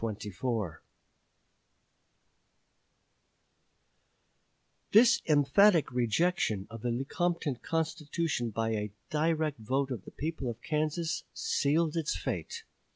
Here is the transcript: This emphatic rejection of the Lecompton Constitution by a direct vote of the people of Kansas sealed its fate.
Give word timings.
This 4.93 5.21
emphatic 5.27 5.91
rejection 5.91 6.65
of 6.71 6.81
the 6.81 6.89
Lecompton 6.89 7.57
Constitution 7.57 8.49
by 8.49 8.71
a 8.71 8.93
direct 9.11 9.59
vote 9.59 9.91
of 9.91 10.03
the 10.05 10.09
people 10.11 10.49
of 10.49 10.59
Kansas 10.63 11.23
sealed 11.35 11.95
its 11.95 12.15
fate. 12.17 12.63